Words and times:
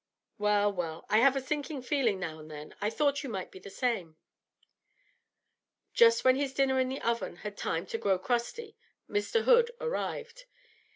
'Well, 0.39 0.73
well; 0.73 1.05
I 1.11 1.19
have 1.19 1.35
a 1.35 1.39
sinking 1.39 1.83
feeling 1.83 2.19
now 2.19 2.39
and 2.39 2.49
then, 2.49 2.73
I 2.81 2.89
thought 2.89 3.21
you 3.21 3.29
might 3.29 3.51
be 3.51 3.59
the 3.59 3.69
same.' 3.69 4.17
Just 5.93 6.23
when 6.25 6.37
his 6.37 6.55
dinner 6.55 6.79
in 6.79 6.89
the 6.89 7.01
oven 7.01 7.35
had 7.35 7.51
had 7.53 7.57
time 7.57 7.85
to 7.85 7.99
grow 7.99 8.17
crusty, 8.17 8.75
Mr. 9.07 9.43
Hood 9.43 9.69
arrived. 9.79 10.45